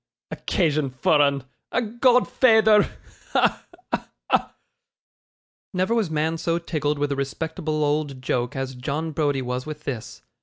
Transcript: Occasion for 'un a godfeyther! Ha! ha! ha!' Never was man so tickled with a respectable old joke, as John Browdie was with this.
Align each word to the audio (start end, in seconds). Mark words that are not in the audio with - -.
Occasion 0.31 0.89
for 0.89 1.21
'un 1.21 1.43
a 1.71 1.79
godfeyther! 1.79 2.89
Ha! 3.33 3.63
ha! 3.93 4.09
ha!' 4.31 4.55
Never 5.75 5.93
was 5.93 6.09
man 6.09 6.39
so 6.39 6.57
tickled 6.57 6.97
with 6.97 7.11
a 7.11 7.15
respectable 7.15 7.83
old 7.83 8.19
joke, 8.19 8.55
as 8.55 8.73
John 8.73 9.11
Browdie 9.11 9.43
was 9.43 9.67
with 9.67 9.83
this. 9.83 10.23